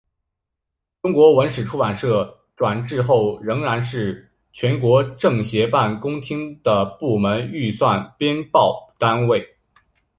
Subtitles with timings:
[1.03, 9.47] 中国文史出版社转制后仍然是全国政协办公厅的部门预算编报单位。